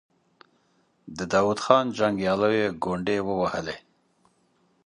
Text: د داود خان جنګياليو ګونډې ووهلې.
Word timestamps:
د 1.17 1.19
داود 1.33 1.59
خان 1.65 1.85
جنګياليو 1.97 2.75
ګونډې 2.83 3.17
ووهلې. 3.27 3.77